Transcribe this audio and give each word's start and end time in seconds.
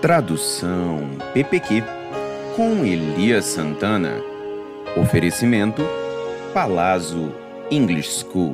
Tradução 0.00 1.08
PPQ 1.32 1.82
com 2.54 2.84
Elias 2.84 3.44
Santana. 3.44 4.22
Oferecimento 4.96 5.82
Palazzo 6.54 7.32
English 7.70 8.24
School. 8.24 8.52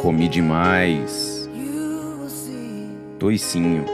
Comi 0.00 0.28
demais. 0.28 1.48
Toicinho. 3.18 3.84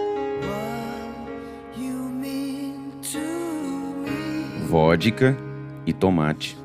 Vodka 4.67 5.37
e 5.87 5.93
tomate. 5.93 6.60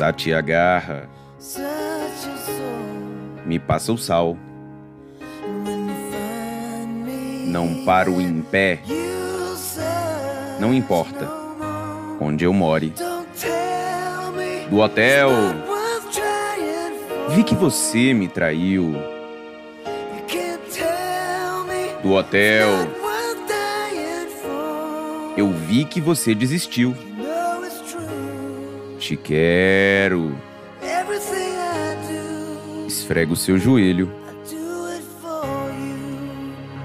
Satyagraha. 0.00 1.10
Me 3.44 3.58
passa 3.58 3.92
o 3.92 3.98
sal. 3.98 4.34
Não 7.44 7.84
paro 7.84 8.18
em 8.18 8.40
pé. 8.40 8.80
Não 10.58 10.72
importa 10.72 11.30
onde 12.18 12.46
eu 12.46 12.54
more. 12.54 12.94
Do 14.70 14.78
hotel. 14.78 15.30
Vi 17.28 17.44
que 17.44 17.54
você 17.54 18.14
me 18.14 18.26
traiu. 18.26 18.94
Do 22.02 22.12
hotel. 22.12 22.70
Eu 25.36 25.50
vi 25.50 25.84
que 25.84 26.00
você 26.00 26.34
desistiu. 26.34 26.96
Te 29.00 29.16
quero. 29.16 30.36
Esfrega 32.86 33.32
o 33.32 33.36
seu 33.36 33.58
joelho. 33.58 34.12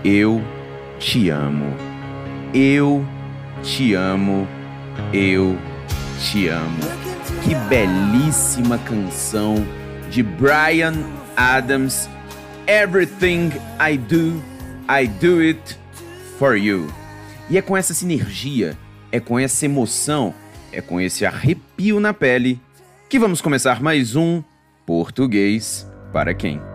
Eu 0.02 0.42
te 0.98 1.30
amo. 1.30 1.76
Eu 2.54 3.06
te 3.62 3.94
amo. 3.94 4.48
Eu 5.12 5.58
te 6.22 6.48
amo. 6.48 6.80
Que 7.44 7.54
belíssima 7.68 8.78
canção 8.78 9.56
de 10.10 10.24
Brian 10.24 10.94
Adams. 11.36 12.10
Everything 12.66 13.52
I 13.78 13.98
do, 13.98 14.42
I 14.90 15.06
do 15.06 15.42
it 15.42 15.78
for 16.40 16.56
you. 16.56 16.88
E 17.50 17.58
é 17.58 17.62
com 17.62 17.76
essa 17.76 17.94
sinergia, 17.94 18.78
é 19.12 19.20
com 19.20 19.38
essa 19.38 19.66
emoção, 19.66 20.34
é 20.76 20.82
com 20.82 21.00
esse 21.00 21.26
arrepio 21.26 22.00
na 22.00 22.14
pele 22.14 22.60
que 23.10 23.18
vamos 23.18 23.40
começar 23.40 23.82
mais 23.82 24.16
um 24.16 24.44
Português 24.86 25.90
para 26.12 26.34
quem? 26.34 26.75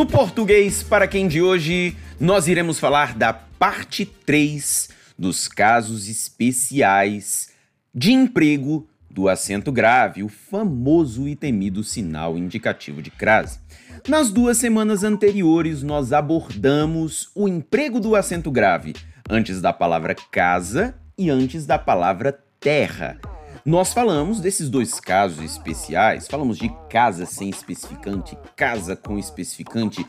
No 0.00 0.06
português 0.06 0.82
para 0.82 1.06
quem 1.06 1.28
de 1.28 1.42
hoje, 1.42 1.94
nós 2.18 2.48
iremos 2.48 2.80
falar 2.80 3.14
da 3.14 3.34
parte 3.34 4.06
3 4.06 4.88
dos 5.18 5.46
casos 5.46 6.08
especiais 6.08 7.50
de 7.94 8.10
emprego 8.10 8.88
do 9.10 9.28
acento 9.28 9.70
grave, 9.70 10.22
o 10.22 10.28
famoso 10.30 11.28
e 11.28 11.36
temido 11.36 11.84
sinal 11.84 12.38
indicativo 12.38 13.02
de 13.02 13.10
crase. 13.10 13.58
Nas 14.08 14.30
duas 14.30 14.56
semanas 14.56 15.04
anteriores, 15.04 15.82
nós 15.82 16.14
abordamos 16.14 17.30
o 17.34 17.46
emprego 17.46 18.00
do 18.00 18.16
acento 18.16 18.50
grave 18.50 18.94
antes 19.28 19.60
da 19.60 19.70
palavra 19.70 20.14
casa 20.14 20.94
e 21.18 21.28
antes 21.28 21.66
da 21.66 21.78
palavra 21.78 22.42
terra. 22.58 23.20
Nós 23.64 23.92
falamos 23.92 24.40
desses 24.40 24.70
dois 24.70 24.98
casos 24.98 25.44
especiais, 25.44 26.26
falamos 26.26 26.56
de 26.56 26.70
casa 26.88 27.26
sem 27.26 27.50
especificante, 27.50 28.36
casa 28.56 28.96
com 28.96 29.18
especificante, 29.18 30.06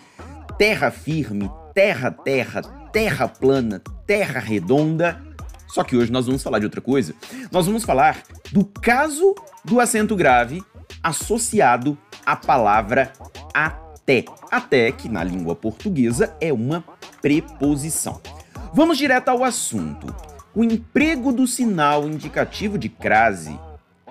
terra 0.57 0.89
firme, 0.89 1.51
terra 1.73 2.11
terra, 2.11 2.61
terra 2.93 3.27
plana, 3.27 3.81
terra 4.07 4.39
redonda. 4.39 5.21
Só 5.67 5.83
que 5.83 5.97
hoje 5.97 6.11
nós 6.11 6.27
vamos 6.27 6.41
falar 6.41 6.59
de 6.59 6.65
outra 6.65 6.81
coisa. 6.81 7.13
Nós 7.51 7.65
vamos 7.65 7.83
falar 7.83 8.23
do 8.53 8.63
caso 8.63 9.35
do 9.65 9.81
acento 9.81 10.15
grave 10.15 10.63
associado 11.03 11.97
à 12.25 12.37
palavra 12.37 13.11
até. 13.53 14.23
Até 14.49 14.91
que 14.93 15.09
na 15.09 15.23
língua 15.23 15.55
portuguesa 15.55 16.35
é 16.39 16.53
uma 16.53 16.83
preposição. 17.21 18.21
Vamos 18.73 18.97
direto 18.97 19.27
ao 19.27 19.43
assunto. 19.43 20.30
O 20.53 20.63
emprego 20.63 21.31
do 21.31 21.47
sinal 21.47 22.07
indicativo 22.07 22.77
de 22.77 22.89
crase 22.89 23.57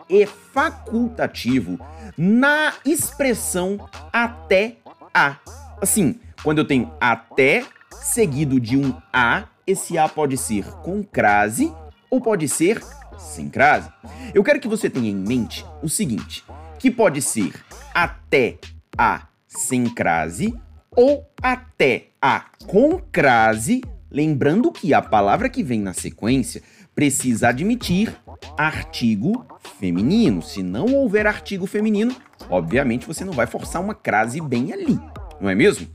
é 0.08 0.24
facultativo 0.24 1.78
na 2.16 2.72
expressão 2.84 3.88
até 4.12 4.78
a. 5.12 5.36
Assim, 5.80 6.18
quando 6.42 6.58
eu 6.58 6.66
tenho 6.66 6.90
até 6.98 7.64
seguido 7.92 8.58
de 8.58 8.76
um 8.76 8.94
a, 9.12 9.44
esse 9.66 9.98
a 9.98 10.08
pode 10.08 10.38
ser 10.38 10.64
com 10.82 11.02
crase 11.02 11.72
ou 12.10 12.20
pode 12.20 12.48
ser 12.48 12.82
sem 13.18 13.50
crase. 13.50 13.90
Eu 14.34 14.42
quero 14.42 14.60
que 14.60 14.68
você 14.68 14.88
tenha 14.88 15.10
em 15.10 15.14
mente 15.14 15.64
o 15.82 15.88
seguinte, 15.88 16.42
que 16.78 16.90
pode 16.90 17.20
ser 17.20 17.52
até 17.94 18.58
a 18.96 19.26
sem 19.46 19.84
crase 19.90 20.54
ou 20.90 21.28
até 21.42 22.08
a 22.20 22.46
com 22.66 22.98
crase 22.98 23.82
Lembrando 24.10 24.72
que 24.72 24.92
a 24.92 25.00
palavra 25.00 25.48
que 25.48 25.62
vem 25.62 25.80
na 25.80 25.92
sequência 25.92 26.62
precisa 26.94 27.48
admitir 27.48 28.14
artigo 28.56 29.46
feminino. 29.78 30.42
Se 30.42 30.62
não 30.62 30.86
houver 30.94 31.26
artigo 31.26 31.66
feminino, 31.66 32.14
obviamente 32.48 33.06
você 33.06 33.24
não 33.24 33.32
vai 33.32 33.46
forçar 33.46 33.80
uma 33.80 33.94
crase 33.94 34.40
bem 34.40 34.72
ali, 34.72 34.98
não 35.40 35.48
é 35.48 35.54
mesmo? 35.54 35.88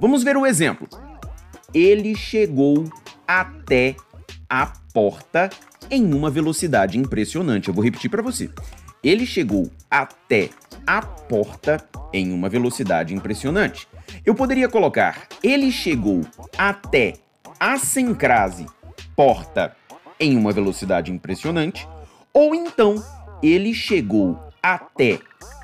Vamos 0.00 0.22
ver 0.22 0.36
o 0.36 0.46
exemplo. 0.46 0.88
Ele 1.72 2.14
chegou 2.14 2.84
até 3.26 3.96
a 4.48 4.66
porta 4.92 5.48
em 5.90 6.12
uma 6.12 6.30
velocidade 6.30 6.98
impressionante. 6.98 7.68
Eu 7.68 7.74
vou 7.74 7.82
repetir 7.82 8.10
para 8.10 8.22
você. 8.22 8.50
Ele 9.02 9.24
chegou 9.24 9.70
até 9.90 10.50
a 10.86 11.00
porta 11.00 11.82
em 12.12 12.32
uma 12.32 12.48
velocidade 12.48 13.14
impressionante. 13.14 13.88
Eu 14.24 14.34
poderia 14.34 14.68
colocar 14.68 15.26
ele 15.42 15.72
chegou 15.72 16.20
até 16.56 17.14
a 17.64 17.76
crase 18.18 18.66
porta 19.14 19.76
em 20.18 20.36
uma 20.36 20.50
velocidade 20.50 21.12
impressionante, 21.12 21.88
ou 22.34 22.56
então 22.56 23.00
ele 23.40 23.72
chegou 23.72 24.36
até 24.60 25.20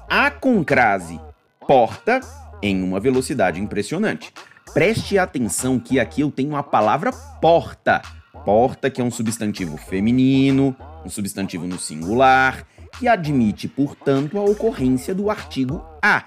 a 0.09 0.31
concrase 0.31 1.21
porta 1.67 2.21
em 2.63 2.85
uma 2.85 3.01
velocidade 3.01 3.61
impressionante. 3.61 4.33
Preste 4.73 5.19
atenção 5.19 5.77
que 5.81 5.99
aqui 5.99 6.21
eu 6.21 6.31
tenho 6.31 6.55
a 6.55 6.63
palavra 6.63 7.11
porta. 7.11 8.01
Porta, 8.45 8.89
que 8.89 9.01
é 9.01 9.05
um 9.05 9.11
substantivo 9.11 9.77
feminino, 9.77 10.77
um 11.05 11.11
substantivo 11.11 11.67
no 11.67 11.81
singular, 11.81 12.65
que 12.97 13.09
admite, 13.09 13.67
portanto, 13.67 14.39
a 14.39 14.45
ocorrência 14.45 15.13
do 15.13 15.29
artigo 15.31 15.85
a. 16.01 16.23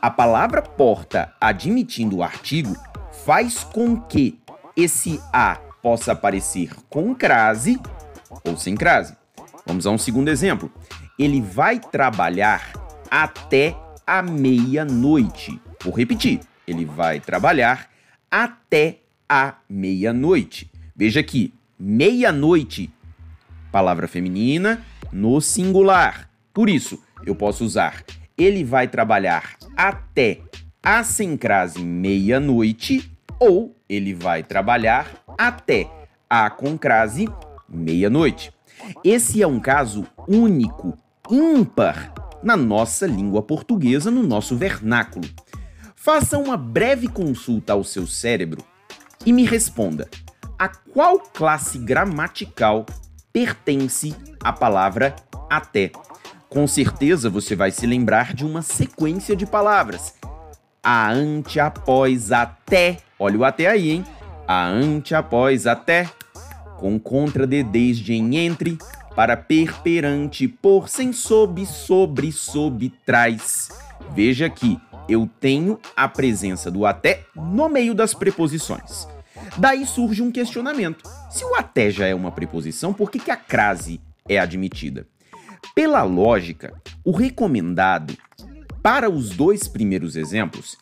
A 0.00 0.08
palavra 0.08 0.62
porta 0.62 1.34
admitindo 1.40 2.18
o 2.18 2.22
artigo 2.22 2.76
faz 3.24 3.64
com 3.64 4.00
que 4.00 4.38
esse 4.76 5.20
A 5.32 5.56
possa 5.82 6.12
aparecer 6.12 6.70
com 6.88 7.14
crase 7.14 7.80
ou 8.44 8.56
sem 8.56 8.74
crase. 8.74 9.16
Vamos 9.66 9.86
a 9.86 9.90
um 9.90 9.98
segundo 9.98 10.28
exemplo. 10.28 10.70
Ele 11.18 11.40
vai 11.40 11.80
trabalhar 11.80 12.72
até 13.10 13.76
a 14.06 14.22
meia-noite. 14.22 15.60
Vou 15.82 15.94
repetir. 15.94 16.40
Ele 16.66 16.84
vai 16.84 17.20
trabalhar 17.20 17.88
até 18.30 19.00
a 19.28 19.54
meia-noite. 19.68 20.70
Veja 20.94 21.20
aqui, 21.20 21.54
meia-noite 21.78 22.92
palavra 23.72 24.08
feminina 24.08 24.84
no 25.12 25.40
singular. 25.40 26.30
Por 26.52 26.68
isso, 26.68 27.02
eu 27.24 27.34
posso 27.34 27.64
usar 27.64 28.04
ele 28.36 28.64
vai 28.64 28.86
trabalhar 28.86 29.56
até 29.76 30.40
a 30.82 31.02
sencrase 31.02 31.82
meia-noite 31.82 33.10
ou 33.40 33.75
ele 33.88 34.14
vai 34.14 34.42
trabalhar 34.42 35.24
até 35.38 35.88
a 36.28 36.48
concrase 36.50 37.28
meia-noite. 37.68 38.52
Esse 39.02 39.42
é 39.42 39.46
um 39.46 39.60
caso 39.60 40.06
único, 40.28 40.96
ímpar, 41.30 42.12
na 42.42 42.56
nossa 42.56 43.06
língua 43.06 43.42
portuguesa, 43.42 44.10
no 44.10 44.22
nosso 44.22 44.56
vernáculo. 44.56 45.28
Faça 45.94 46.38
uma 46.38 46.56
breve 46.56 47.08
consulta 47.08 47.72
ao 47.72 47.82
seu 47.82 48.06
cérebro 48.06 48.62
e 49.24 49.32
me 49.32 49.44
responda: 49.44 50.08
a 50.58 50.68
qual 50.68 51.18
classe 51.18 51.78
gramatical 51.78 52.86
pertence 53.32 54.14
a 54.40 54.52
palavra 54.52 55.16
até? 55.50 55.90
Com 56.48 56.66
certeza 56.66 57.28
você 57.28 57.56
vai 57.56 57.70
se 57.70 57.86
lembrar 57.86 58.32
de 58.32 58.44
uma 58.44 58.62
sequência 58.62 59.34
de 59.34 59.44
palavras. 59.44 60.14
A 60.88 61.10
ante, 61.10 61.58
após, 61.58 62.30
até. 62.30 62.98
Olha 63.18 63.38
o 63.40 63.44
até 63.44 63.66
aí, 63.66 63.90
hein? 63.90 64.04
A 64.46 64.68
ante, 64.68 65.16
após, 65.16 65.66
até. 65.66 66.08
Com 66.78 66.96
contra 66.96 67.44
de 67.44 67.64
desde 67.64 68.14
em 68.14 68.36
entre. 68.36 68.78
Para 69.16 69.36
per, 69.36 69.82
perante, 69.82 70.46
por, 70.46 70.88
sem, 70.88 71.12
sob, 71.12 71.66
sobre, 71.66 72.30
sob, 72.30 72.88
trás. 73.04 73.68
Veja 74.14 74.48
que 74.48 74.78
eu 75.08 75.28
tenho 75.40 75.80
a 75.96 76.06
presença 76.06 76.70
do 76.70 76.86
até 76.86 77.24
no 77.34 77.68
meio 77.68 77.92
das 77.92 78.14
preposições. 78.14 79.08
Daí 79.58 79.84
surge 79.84 80.22
um 80.22 80.30
questionamento. 80.30 81.02
Se 81.28 81.44
o 81.44 81.56
até 81.56 81.90
já 81.90 82.06
é 82.06 82.14
uma 82.14 82.30
preposição, 82.30 82.94
por 82.94 83.10
que, 83.10 83.18
que 83.18 83.32
a 83.32 83.36
crase 83.36 84.00
é 84.28 84.38
admitida? 84.38 85.04
Pela 85.74 86.04
lógica, 86.04 86.80
o 87.04 87.10
recomendado 87.10 88.16
para 88.86 89.10
os 89.10 89.30
dois 89.30 89.66
primeiros 89.66 90.14
exemplos 90.14 90.78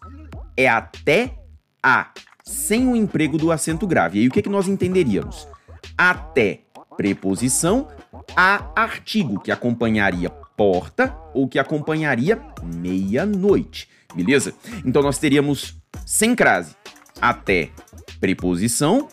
é 0.58 0.68
até 0.68 1.38
a, 1.82 2.10
sem 2.44 2.86
o 2.86 2.94
emprego 2.94 3.38
do 3.38 3.50
acento 3.50 3.86
grave. 3.86 4.18
E 4.18 4.20
aí 4.20 4.28
o 4.28 4.30
que, 4.30 4.42
que 4.42 4.48
nós 4.50 4.68
entenderíamos? 4.68 5.48
Até 5.96 6.60
preposição 6.98 7.88
a 8.36 8.70
artigo, 8.76 9.40
que 9.40 9.50
acompanharia 9.50 10.28
porta 10.28 11.16
ou 11.32 11.48
que 11.48 11.58
acompanharia 11.58 12.38
meia-noite, 12.62 13.88
beleza? 14.14 14.52
Então 14.84 15.00
nós 15.00 15.16
teríamos 15.16 15.74
sem 16.04 16.36
crase 16.36 16.76
até 17.22 17.70
preposição 18.20 19.08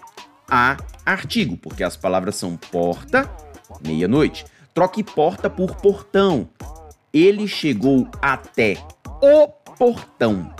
a 0.49 0.75
artigo, 1.05 1.55
porque 1.55 1.81
as 1.81 1.95
palavras 1.95 2.35
são 2.35 2.57
porta, 2.57 3.33
meia-noite. 3.81 4.43
Troque 4.73 5.01
porta 5.01 5.49
por 5.49 5.77
portão. 5.77 6.49
Ele 7.13 7.47
chegou 7.47 8.07
até 8.21 8.77
o 9.21 9.47
portão. 9.77 10.53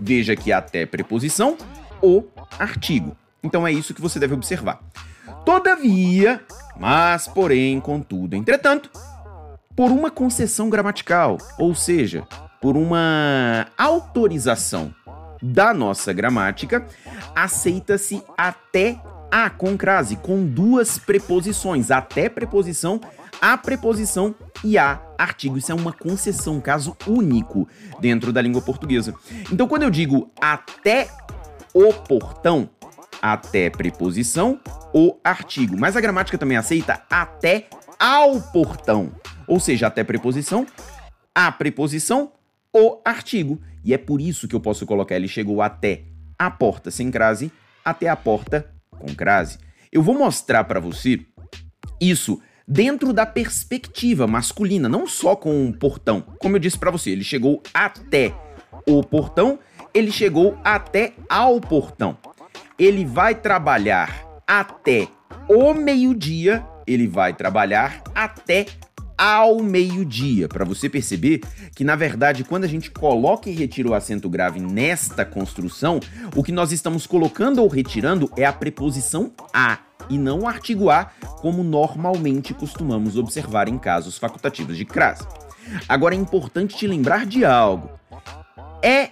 Veja 0.00 0.36
que 0.36 0.52
até 0.52 0.86
preposição, 0.86 1.56
o 2.02 2.24
artigo. 2.58 3.16
Então 3.42 3.66
é 3.66 3.72
isso 3.72 3.94
que 3.94 4.00
você 4.00 4.18
deve 4.18 4.34
observar. 4.34 4.80
Todavia, 5.44 6.40
mas 6.78 7.26
porém, 7.26 7.80
contudo, 7.80 8.36
entretanto, 8.36 8.90
por 9.74 9.90
uma 9.90 10.10
concessão 10.10 10.68
gramatical, 10.68 11.38
ou 11.58 11.74
seja, 11.74 12.26
por 12.60 12.76
uma 12.76 13.66
autorização 13.76 14.94
da 15.40 15.72
nossa 15.72 16.12
gramática, 16.12 16.86
aceita-se 17.34 18.22
até 18.36 19.00
a 19.30 19.48
concrase 19.48 20.16
com 20.16 20.44
duas 20.44 20.98
preposições, 20.98 21.90
até 21.90 22.28
preposição 22.28 23.00
a 23.40 23.56
preposição 23.56 24.34
e 24.64 24.78
a 24.78 25.00
artigo. 25.16 25.58
Isso 25.58 25.72
é 25.72 25.74
uma 25.74 25.92
concessão, 25.92 26.56
um 26.56 26.60
caso 26.60 26.96
único 27.06 27.68
dentro 28.00 28.32
da 28.32 28.40
língua 28.40 28.62
portuguesa. 28.62 29.14
Então, 29.52 29.68
quando 29.68 29.82
eu 29.82 29.90
digo 29.90 30.30
até 30.40 31.08
o 31.74 31.92
portão, 31.92 32.70
até 33.20 33.70
preposição, 33.70 34.60
o 34.92 35.16
artigo. 35.22 35.76
Mas 35.78 35.96
a 35.96 36.00
gramática 36.00 36.38
também 36.38 36.56
aceita 36.56 37.02
até 37.10 37.68
ao 37.98 38.40
portão. 38.40 39.12
Ou 39.46 39.58
seja, 39.58 39.86
até 39.86 40.04
preposição, 40.04 40.66
a 41.34 41.50
preposição, 41.50 42.32
o 42.72 43.00
artigo. 43.04 43.60
E 43.84 43.94
é 43.94 43.98
por 43.98 44.20
isso 44.20 44.46
que 44.46 44.54
eu 44.54 44.60
posso 44.60 44.86
colocar 44.86 45.16
ele 45.16 45.28
chegou 45.28 45.62
até 45.62 46.04
a 46.38 46.50
porta 46.50 46.90
sem 46.90 47.10
crase, 47.10 47.50
até 47.84 48.08
a 48.08 48.16
porta 48.16 48.70
com 48.90 49.14
crase. 49.14 49.58
Eu 49.90 50.02
vou 50.02 50.16
mostrar 50.16 50.64
para 50.64 50.80
você 50.80 51.20
isso 52.00 52.40
dentro 52.68 53.14
da 53.14 53.24
perspectiva 53.24 54.26
masculina, 54.26 54.90
não 54.90 55.06
só 55.06 55.34
com 55.34 55.66
o 55.66 55.72
portão. 55.72 56.20
Como 56.38 56.56
eu 56.56 56.60
disse 56.60 56.78
para 56.78 56.90
você, 56.90 57.10
ele 57.10 57.24
chegou 57.24 57.62
até 57.72 58.34
o 58.86 59.02
portão, 59.02 59.58
ele 59.94 60.12
chegou 60.12 60.58
até 60.62 61.14
ao 61.28 61.58
portão. 61.60 62.18
Ele 62.78 63.06
vai 63.06 63.34
trabalhar 63.34 64.22
até 64.46 65.08
o 65.48 65.72
meio-dia, 65.72 66.64
ele 66.86 67.08
vai 67.08 67.32
trabalhar 67.32 68.02
até 68.14 68.66
ao 69.16 69.60
meio-dia, 69.60 70.46
para 70.46 70.64
você 70.64 70.88
perceber 70.88 71.40
que 71.74 71.82
na 71.82 71.96
verdade 71.96 72.44
quando 72.44 72.62
a 72.62 72.68
gente 72.68 72.88
coloca 72.88 73.50
e 73.50 73.52
retira 73.52 73.88
o 73.88 73.94
acento 73.94 74.30
grave 74.30 74.60
nesta 74.60 75.24
construção, 75.24 75.98
o 76.36 76.44
que 76.44 76.52
nós 76.52 76.70
estamos 76.70 77.04
colocando 77.04 77.60
ou 77.60 77.66
retirando 77.66 78.30
é 78.36 78.44
a 78.44 78.52
preposição 78.52 79.32
a 79.52 79.78
e 80.08 80.18
não 80.18 80.40
o 80.40 80.48
artigo 80.48 80.90
a, 80.90 81.06
como 81.40 81.62
normalmente 81.62 82.54
costumamos 82.54 83.16
observar 83.16 83.68
em 83.68 83.78
casos 83.78 84.18
facultativos 84.18 84.76
de 84.76 84.84
crase. 84.84 85.26
Agora 85.88 86.14
é 86.14 86.18
importante 86.18 86.76
te 86.76 86.86
lembrar 86.86 87.26
de 87.26 87.44
algo. 87.44 87.90
É 88.82 89.10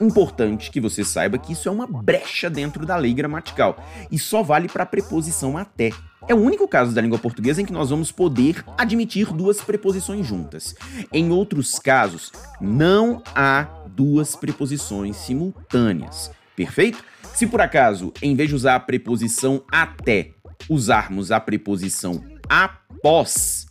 importante 0.00 0.70
que 0.70 0.80
você 0.80 1.02
saiba 1.02 1.38
que 1.38 1.52
isso 1.52 1.68
é 1.68 1.72
uma 1.72 1.86
brecha 1.86 2.48
dentro 2.48 2.86
da 2.86 2.96
lei 2.96 3.12
gramatical 3.12 3.76
e 4.10 4.18
só 4.18 4.42
vale 4.42 4.68
para 4.68 4.84
a 4.84 4.86
preposição 4.86 5.56
até. 5.56 5.90
É 6.28 6.34
o 6.34 6.40
único 6.40 6.68
caso 6.68 6.94
da 6.94 7.00
língua 7.00 7.18
portuguesa 7.18 7.62
em 7.62 7.64
que 7.64 7.72
nós 7.72 7.90
vamos 7.90 8.12
poder 8.12 8.64
admitir 8.76 9.32
duas 9.32 9.60
preposições 9.60 10.26
juntas. 10.26 10.74
Em 11.12 11.30
outros 11.30 11.78
casos, 11.78 12.32
não 12.60 13.22
há 13.34 13.66
duas 13.88 14.36
preposições 14.36 15.16
simultâneas. 15.16 16.30
Perfeito? 16.58 17.04
Se 17.34 17.46
por 17.46 17.60
acaso, 17.60 18.12
em 18.20 18.34
vez 18.34 18.48
de 18.48 18.56
usar 18.56 18.74
a 18.74 18.80
preposição 18.80 19.62
até, 19.70 20.32
usarmos 20.68 21.30
a 21.30 21.38
preposição 21.38 22.20
após, 22.48 23.66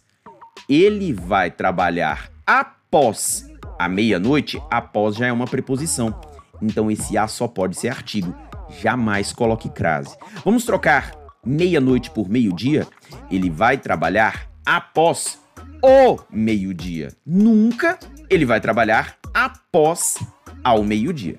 ele 0.69 1.11
vai 1.11 1.51
trabalhar 1.51 2.31
após 2.45 3.45
a 3.77 3.89
meia-noite, 3.89 4.57
após 4.71 5.17
já 5.17 5.27
é 5.27 5.33
uma 5.33 5.47
preposição. 5.47 6.17
Então 6.61 6.89
esse 6.89 7.17
a 7.17 7.27
só 7.27 7.45
pode 7.45 7.77
ser 7.77 7.89
artigo. 7.89 8.33
Jamais 8.79 9.33
coloque 9.33 9.67
crase. 9.67 10.15
Vamos 10.45 10.63
trocar 10.63 11.11
meia-noite 11.45 12.09
por 12.09 12.29
meio-dia? 12.29 12.87
Ele 13.29 13.49
vai 13.49 13.77
trabalhar 13.77 14.49
após 14.65 15.37
o 15.83 16.17
meio-dia. 16.31 17.09
Nunca 17.25 17.99
ele 18.29 18.45
vai 18.45 18.61
trabalhar 18.61 19.17
após 19.33 20.15
ao 20.63 20.85
meio-dia. 20.85 21.35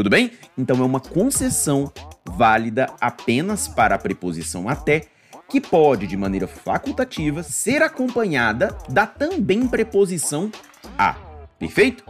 Tudo 0.00 0.08
bem? 0.08 0.30
Então 0.56 0.78
é 0.78 0.82
uma 0.82 0.98
concessão 0.98 1.92
válida 2.24 2.88
apenas 2.98 3.68
para 3.68 3.96
a 3.96 3.98
preposição 3.98 4.66
até, 4.66 5.02
que 5.46 5.60
pode, 5.60 6.06
de 6.06 6.16
maneira 6.16 6.46
facultativa, 6.46 7.42
ser 7.42 7.82
acompanhada 7.82 8.74
da 8.88 9.06
também 9.06 9.68
preposição 9.68 10.50
a. 10.96 11.16
Perfeito? 11.58 12.02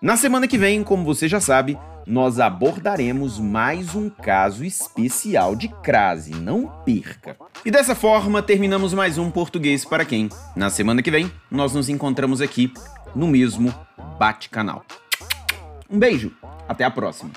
Na 0.00 0.16
semana 0.16 0.48
que 0.48 0.58
vem, 0.58 0.82
como 0.82 1.04
você 1.04 1.28
já 1.28 1.38
sabe, 1.38 1.78
nós 2.04 2.40
abordaremos 2.40 3.38
mais 3.38 3.94
um 3.94 4.10
caso 4.10 4.64
especial 4.64 5.54
de 5.54 5.68
crase, 5.68 6.34
não 6.34 6.66
perca. 6.84 7.36
E 7.64 7.70
dessa 7.70 7.94
forma, 7.94 8.42
terminamos 8.42 8.92
mais 8.92 9.16
um 9.16 9.30
Português 9.30 9.84
para 9.84 10.04
quem? 10.04 10.28
Na 10.56 10.70
semana 10.70 11.00
que 11.00 11.10
vem, 11.12 11.30
nós 11.48 11.72
nos 11.72 11.88
encontramos 11.88 12.40
aqui 12.40 12.74
no 13.14 13.28
mesmo 13.28 13.72
Bate 14.18 14.50
Canal. 14.50 14.84
Um 15.88 16.00
beijo! 16.00 16.32
Até 16.72 16.84
a 16.84 16.90
próxima. 16.90 17.30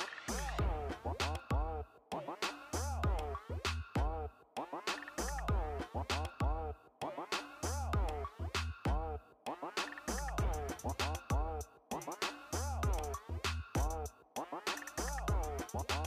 What? 15.75 16.04